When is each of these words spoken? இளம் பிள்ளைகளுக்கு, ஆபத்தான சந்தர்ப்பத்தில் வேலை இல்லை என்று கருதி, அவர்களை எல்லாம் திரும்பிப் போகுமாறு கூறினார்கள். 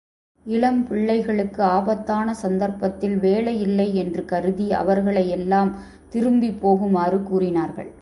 இளம் 0.45 0.87
பிள்ளைகளுக்கு, 0.87 1.63
ஆபத்தான 1.63 2.33
சந்தர்ப்பத்தில் 2.33 3.17
வேலை 3.17 3.61
இல்லை 3.61 3.95
என்று 3.95 4.25
கருதி, 4.25 4.73
அவர்களை 4.73 5.29
எல்லாம் 5.29 5.75
திரும்பிப் 6.09 6.67
போகுமாறு 6.67 7.23
கூறினார்கள். 7.23 7.91